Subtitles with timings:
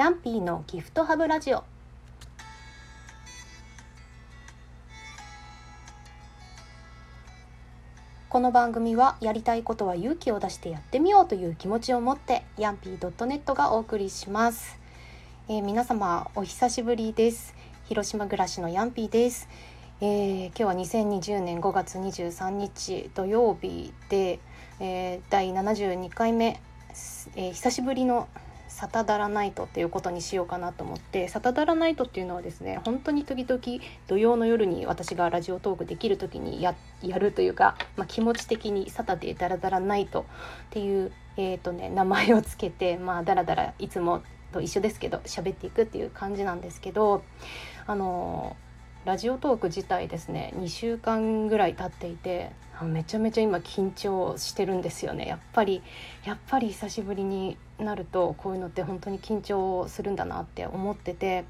[0.00, 1.62] ヤンピーのギフトハブラジオ。
[8.30, 14.78] この番組はやりたいことは勇気を出してやってみようという気持ちを持ってヤンピー .net がお送りします、
[15.50, 17.54] えー、皆様お久しぶりです。
[17.84, 19.50] 広島暮らしのヤンピーです、
[20.00, 24.40] えー、今日は2020年5月23日土曜日で、
[24.80, 26.58] えー、第72回目、
[27.36, 28.28] え久しぶりの
[28.80, 33.60] サタダラナイトっていうことにしようかなと思ってサタダラナイトっていうのはですね本当に時々
[34.06, 40.24] 土曜の夜に私がラジオトークできる時にやるというか、まあ、気持ち的にサタデーダラダラナイトっ
[40.70, 47.22] ていう、えーとね、名前をつけて、まあ、ダラダラいつもと一緒ですけど喋っていくっていう感じなんですけど
[47.86, 48.56] あの
[49.04, 55.26] ラジオトーク自体ですね2週間ぐらい経っていてめちゃめちゃ今緊張してるんですよね。
[55.26, 55.82] やっぱり
[56.24, 61.44] やっぱり久しぶりになるとこういうのって本当に緊張するんだなって思ってて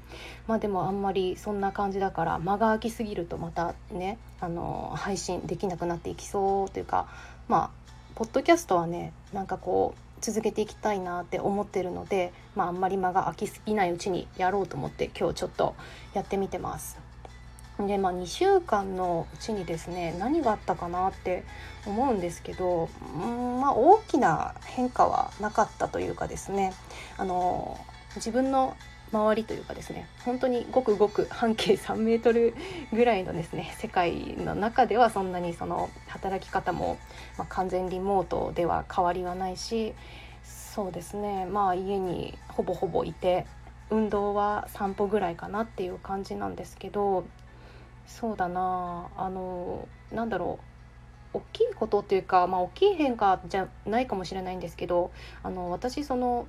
[0.47, 7.07] まあでもあんまりそんな感じだから間が空きすぎるとまたねあの配信できなくなっていきそうというか
[7.47, 15.75] まあポッドキャストはねなんかこう続けていきたいなって思ってるので、まあ、あんまり間が空きすぎないうちにやろうと思って今日ちょっと
[16.13, 17.10] やってみてます。
[17.87, 21.43] でまあ、2週間のうちにですね何があったかなって
[21.85, 26.73] 思うんですけどうんまあ大きな変化はなかったというかですね
[27.17, 27.79] あの
[28.15, 28.75] 自分の
[29.13, 32.55] 周りというかですね本当にごくごく半径3メートル
[32.93, 36.97] ぐらいのですね世界の中ではそんなにその働き方も、
[37.37, 39.93] まあ、完全リモートでは変わりはないし
[40.43, 43.45] そうですねまあ家にほぼほぼいて
[43.89, 47.25] 運動は散歩ぐらいかなっていう感じなんですけど
[48.19, 49.09] そうだな。
[49.15, 50.71] あのなんだろう。
[51.33, 55.11] 大きいことっていうか、まあ、大きい変化じゃないかもしれないんですけど
[55.43, 56.45] あの私その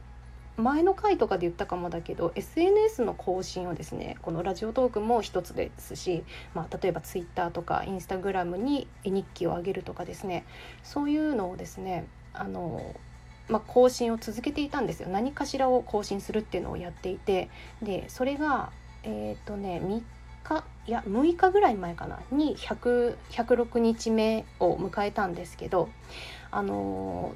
[0.57, 10.45] 前の回とかで言ったかもだけど SNS の更新をですねこのラジオトークも一つですし、まあ、例えば Twitter とか Instagram に絵日記を上げるとかですね
[10.83, 12.95] そういうのをですねあの、
[13.49, 15.09] まあ、更新を続けていたんですよ。
[15.09, 17.49] 何かしらを更新するっていうのをやっていて
[17.81, 18.73] でそれが
[19.05, 20.03] えっ、ー、とね3
[20.45, 22.21] 日いや6日ぐらい前かな？
[22.31, 25.89] に106日目を迎えたんですけど
[26.51, 27.35] あの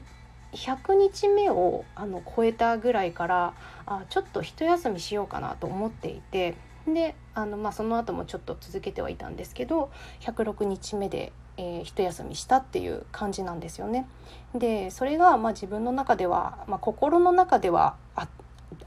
[0.53, 9.91] 100日目をあの超えたぐらいからあちょっと一休みしようかなと思っていてであの、まあ、その後もちょっと続けてはいたんですけど
[10.21, 14.07] 106日目で、えー、一休みしたっていう感じなんですよね。
[14.55, 18.28] でそれがまあ自分の中では、まあ、心の中ではあ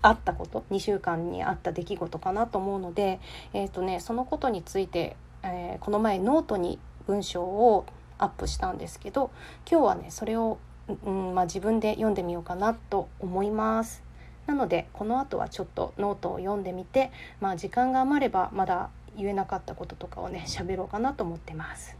[0.02, 3.20] あったこと2週間にあった出来事かなと思うので、
[3.54, 7.86] えーとね、そのことについて、えー、この前ノートに文章を
[8.18, 9.32] アップしたんですけど
[9.70, 10.60] 今日はねそれを、
[11.06, 14.04] うんまあ、自分で読んでみようかなと思います。
[14.46, 21.96] なのでこの後はちょっとノートを読んでみて、まあ、時間が余ればまだ言えなかったこととかをね喋ろうかなと思ってます。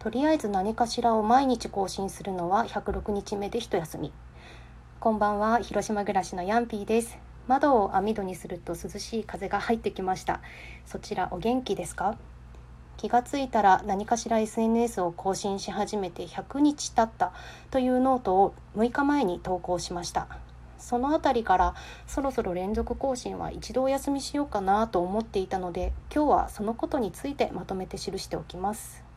[0.00, 4.14] とりあえず何かしらを毎日更新するのは106日目で一休み。
[4.98, 7.18] こんばんは広島暮らしのヤンピーです。
[7.46, 10.40] 窓を網戸にすると涼しい風が入ってきました。
[10.86, 12.16] そちらお元気ですか？
[12.96, 17.34] 気がついたら何かしら SNS を更新し始めて100日経った。
[17.70, 20.28] というノートを6日前に投稿しました。
[20.78, 21.74] その辺りから
[22.06, 29.09] そろそろ連続更新は一度お休みしようかなと思っていたので今日はそのことについてまとめて記しておきます。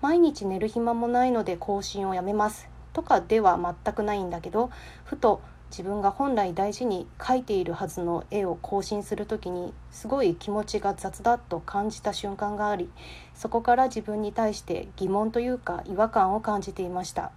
[0.00, 2.68] 毎日寝る暇もないので更新をやめます。
[2.92, 4.70] とかでは全くないんだけど
[5.04, 5.40] ふと
[5.70, 12.90] 自分が本来大事に描いているはずの絵を更新する時にすごい気持ちが雑だと感じた瞬間があり
[13.34, 17.30] そこから自分に対して疑問というか違和感を感じていました。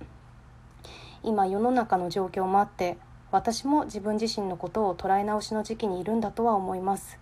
[1.21, 2.97] 今世の中の状況もあって
[3.31, 7.17] 私も自分自身のことを捉え直しの時期にいるんだとは思います。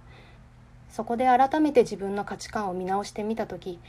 [0.89, 3.79] そこで改めて自分の価値観を見直してみた時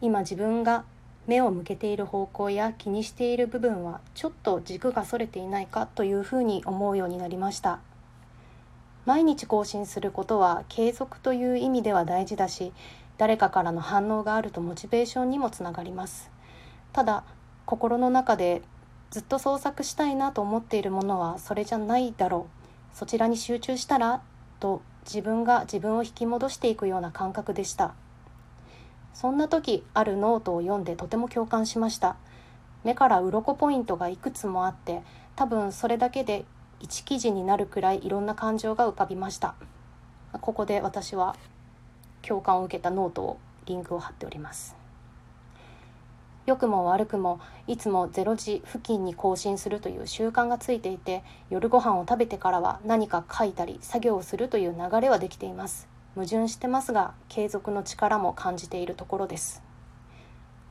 [0.00, 0.84] 今自分が
[1.26, 7.80] 目を向けている方向や気にしている部分はちょっと軸がそれていないかというふうに思うようになりました。
[9.06, 12.72] 毎日更新することは継続という意味では大事だし
[13.18, 16.30] 誰かからの反応があるとモチベーションにもつながります。
[16.92, 17.24] ただ
[17.64, 18.62] 心の中で
[19.10, 22.48] ずっと創作したいなと思っているものはそれじゃないだろ
[22.94, 22.96] う。
[22.96, 24.22] そちらに集中したら
[24.60, 27.94] と自分が自分を引き戻していくような感覚でした。
[29.16, 32.16] そんな時あるノートを読んでとても共感しました
[32.84, 35.00] 目から鱗ポイントがいくつもあって
[35.36, 36.44] 多分それだけで
[36.80, 39.54] 一記事になるくらいいろんな感情が浮かびました
[40.42, 41.34] ここで私は
[42.20, 44.76] 共感を受けたノートをリンクを貼っております
[46.44, 59.62] 良くも悪くもいつも0時付近に更新するという習慣がついていて夜ご飯を食べてからは何か書いたり作業をするという流れはできています矛盾してますが継続の力も感じているところです。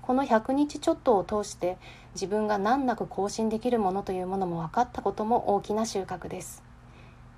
[0.02, 1.78] この100日ちょっとを通して
[2.16, 6.64] 自分が難なく更新できるものというものも分かったことも大きな収穫です。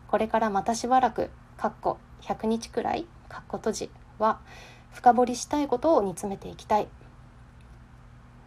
[0.08, 4.40] これからまたしばらくかっこ100日くらいかっこ閉じは
[4.94, 6.88] 深掘りしたいことを煮詰めていきたい。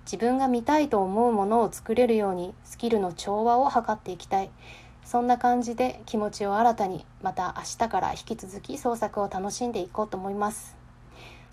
[0.06, 4.50] 自分が見たいと思うものを作れるようにスキルの調和を図っていきたい。
[5.10, 10.76] そんな感じで気持ちを新たにまた明日から引き続き創作を楽しんでいこうと思います。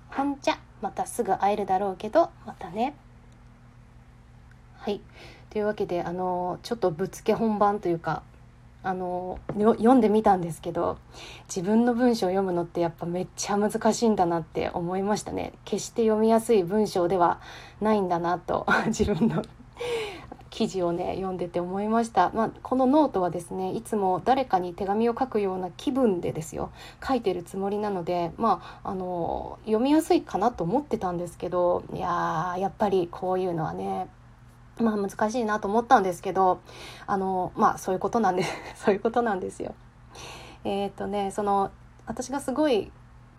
[0.10, 2.94] ほんじゃまたすぐ会えるだろうけどまたね。
[4.76, 5.02] はい。
[5.50, 8.22] というわけであのちょっとぶっつけ本番というか
[8.84, 11.00] あの読んでみたんですけど
[11.48, 15.54] 自分の文章を読むのってやっぱめっちゃ難しいんだなって思いましたね。
[15.66, 17.42] 決して読みやすい文章では
[17.82, 19.42] ないんだなと自分の
[20.50, 26.72] 記事をね読んでて思いました、まあ、このノートはですねいつも誰かに手紙を書くような気分でですよ
[27.06, 34.08] 書いてるつもりなのでまああの読みやすいかなと思ってたんですけどいややっぱりこういうのはね
[34.80, 36.62] まあ難しいなと思ったんですけど
[37.06, 38.44] あのまあそういうことなんで
[38.76, 39.74] そういうことなんですよ。
[40.64, 41.72] えっ、とねその
[42.06, 42.92] 私がすごい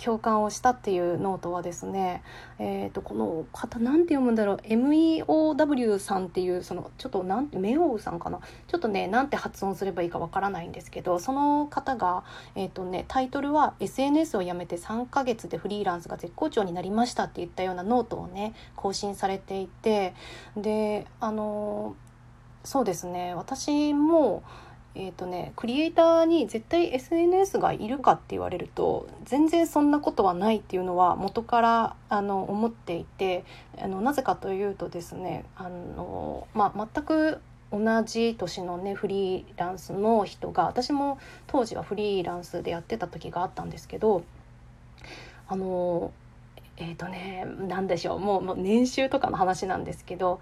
[0.02, 2.22] 共感をしたっていうノートはですね、
[2.58, 8.40] えー、とこの方何て読むんだろう MEOW さんっていうそのちょっとなんてメオウさんかな？
[8.68, 12.24] ちょっとねなんて発音すればいいかわからないんですけどその方が、
[12.54, 20.14] えーとね、タイトルは「SNS をやめて3ヶ月でフリーランスが絶好調になりました」って言ったようなノートをね更新されていて
[20.56, 21.96] であの
[22.64, 24.42] そうですね私も
[24.94, 33.44] えーとね、クリエイターに絶対 SNS がいるかって言われると全然そんなことはないっていうのは元からあの思っていて
[33.78, 37.40] あのなぜかというとですねあの、まあ、全く
[37.70, 44.24] 同じ年のねフリーランスの人が私も当時はフリーランスでやってた時があったんですけど
[45.46, 46.12] あの
[46.76, 50.40] えっ、ー、とね何でしょうもう年収とかの話なんですけど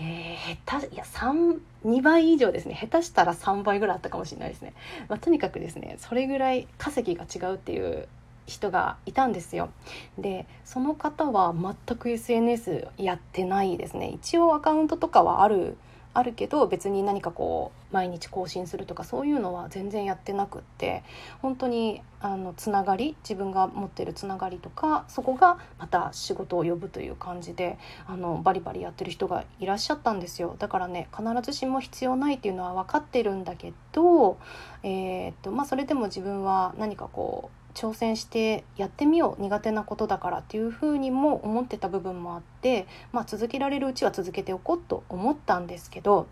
[0.00, 2.74] えー、下手いや32倍以上ですね。
[2.74, 4.72] 下手したら3倍ぐらいあったかもしれないですね、
[5.08, 8.08] まあ、とにかくですねそれぐらい稼ぎが違うっていう
[8.46, 9.70] 人がいたんですよ。
[10.18, 14.08] でその方は全く SNS やってないですね。
[14.08, 15.76] 一応アカウントとかはある
[16.14, 21.02] あるけど別に何かこう毎日更新するとかそういうのは全然やってなくって
[21.40, 30.56] 本当にあのつながり自分が持ってるつながりとかそこがまた仕事を呼ぶという感じであのバリバリやってる人がいらっしゃったんですよ。
[30.58, 34.38] だからね必ずしも必要ないっていうのは分かってるんだけど、
[34.82, 46.26] えー、っとまあ、それでも自分は何かこう挑戦してやってみよう苦手なことだからっていうふうにも思ってた部分もあって、まあ、続けられるうちは続けておこうと思ったんですけど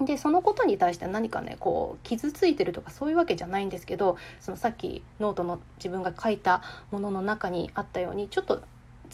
[0.00, 8.62] でそのことに対して何かねこう傷ついてるとかそういうわけじゃないんですけどそのさっきノートの自分が書いたものの中にあったようにちょっと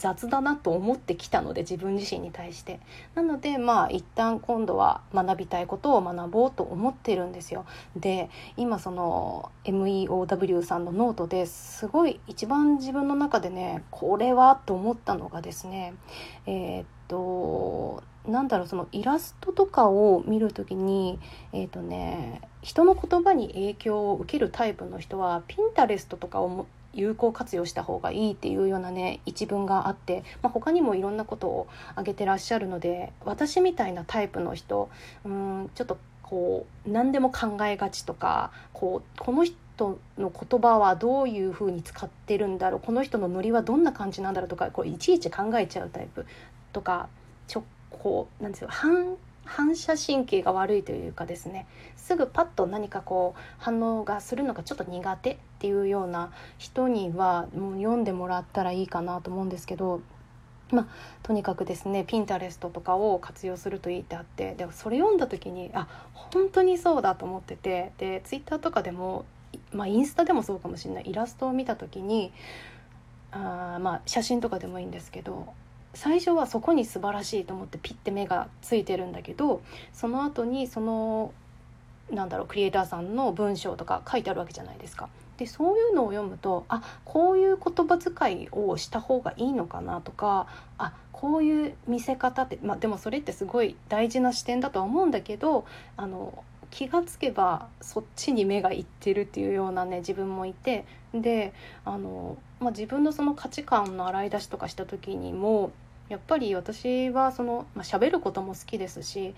[0.00, 2.81] 雑だなと思ってきたので自分自身に対して。
[3.14, 7.67] なのでまあ一旦今度は学びたいことを学ぼうと思ってるんですよ。
[7.94, 15.93] で今その MEOW さんのノートですごい一番自分の中でねこれはと思ったのがですね
[16.47, 21.19] えー、っとなんだろうそのイラストとかを見る時に
[21.52, 34.90] えっ、とね人の言葉に影響を受けるタイプの人はピンタレストとかを有効活用した方がいいっていうようなね一文があって、まあ、他にもいろんなことを挙げてらっしゃるので私みたいなタイプの人
[35.25, 39.56] うんちょっとこう何でも考えがちとかこうこの人
[40.18, 46.26] の言葉はどういうふうに使ってるんだろうこの人のノリはどんな感じなんだろうとかこういちいち考えちゃうタイプ
[46.73, 47.09] とか
[47.49, 51.66] ちょこうなんですよ反反射神経が悪いというかですね
[51.97, 60.00] すぐパッと何かこう反応がするのがちょっと苦手っていうような人にはもう読んでもらったらいいかなと思うんですけど
[60.73, 60.87] まあ、
[61.25, 69.25] とにかくですねピンタレストとかを活用するといいってあってでもそれ読んだ時にあ本当にそうだと思っててでツイッターとかでも、
[69.73, 71.11] まあ、インスタでもそうかもしれない。
[71.11, 72.33] イラストを見た時に
[73.33, 75.52] あまあ写真とかでもいいんですけど
[75.93, 79.62] 最初はそこに素晴らしいと思ってピッて目がついてるんだけど
[79.93, 81.33] その後にその
[82.12, 85.09] なんだろうクリエイターさんの文章とか書いてあるわけじゃないですか。
[85.37, 95.64] でそういうのを読むとあこういう言葉遣いをした方がいいのかなとかあこういう見せ方って、まあ、でもそれってすごい大事な視点だとは思うんだけど
[95.97, 101.52] あの気がつけばそっちに目がいってるっていうようなね自分もいてで
[101.85, 105.73] あの、まあ、自分のその価値観の洗い出しとかした時にも
[106.11, 109.35] やっぱり私はその、まあ、喋ることも好きですし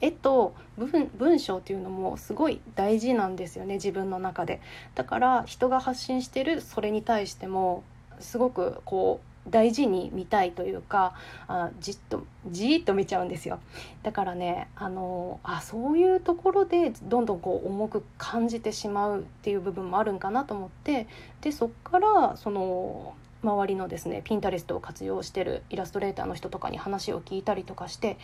[0.00, 4.60] 絵と文文章っていうのもすごい大事なんですよね自分の中で。
[4.94, 7.82] だから人が発信してるそれに対しても
[8.18, 11.14] すごくこう大事に見たいというか
[11.48, 13.58] あじっとじーっと見ちゃうんですよ。
[14.02, 21.06] だからねあのあそういうところでどんどんこう重く感じてしまうっていう部分もあるんかなと思って
[21.40, 28.18] でそっからその周りのですねピンタレストを活用してるイラストレーターの人とかに話を聞いたりとかして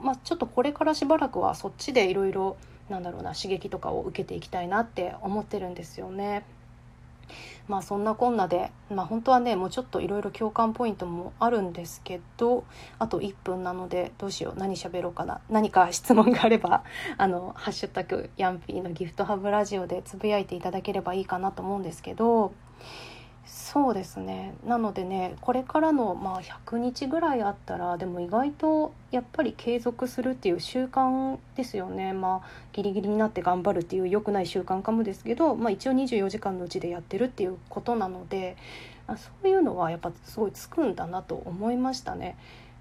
[0.00, 2.56] まあ、ちょっとこれからしばらくはそっちでいろいろ
[2.88, 6.44] なんだろうな刺激とかを受けていきたいなって思ってるんですよね。
[7.66, 12.64] まあそんなこんなで、まあ、本当はねもうちょっといろいろ共感ポイントもあるんですけど
[12.98, 16.84] あと1分なのでどうしよう何喋ろうかな何か質問があれば
[17.18, 22.52] あの「ハッシュタグヤンピーのギフトハブラジオ」でつぶやいていただければいいかなと思うんですけど
[23.70, 38.56] そうですねなのでねこれからのまあ100日ぐらいあったらでも意外とやっぱり継続するっていう習慣ですよねまあギリギリになって頑張るっていう良くない習慣かもですけど、まあ、一応24時間のうちでやってるっていうことなので
[39.06, 42.38] そういうのはやっぱすごいつくんだなと思いましたね。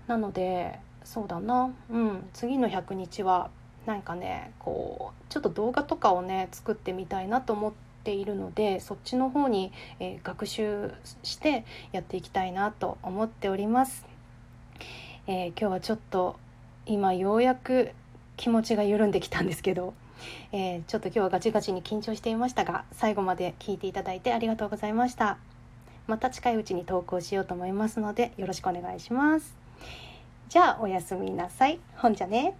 [0.07, 3.49] なのでそうだなうん次の100日は
[3.85, 7.86] なんかねこうちょっと動画とかをね作ってみたいなと思って。
[8.07, 14.05] ているのでそっちの方に、えー、学習してやっていきたいなと思っております、
[15.27, 16.39] えー、今日はちょっと
[16.85, 17.91] 今ようやく
[18.37, 19.93] 気持ちが緩んできたんですけど、
[20.53, 25.37] えー、ちょっと今日はガチガチに緊張していましたが最後まで聞いていただいてありがとうございました。
[26.07, 29.53] また近いうちに投稿しようと思いますのでよろしくお願いします。
[30.47, 31.79] じゃあおやすみなさい。
[31.97, 32.55] ほんじゃね。